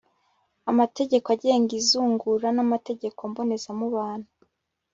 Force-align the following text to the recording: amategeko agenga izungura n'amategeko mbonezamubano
amategeko 0.71 1.27
agenga 1.35 1.71
izungura 1.81 2.47
n'amategeko 2.55 3.19
mbonezamubano 3.31 4.27